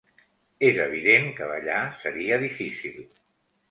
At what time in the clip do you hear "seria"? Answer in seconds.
2.03-2.43